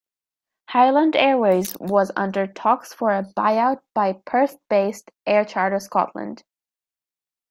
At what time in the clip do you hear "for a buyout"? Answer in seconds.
2.91-3.81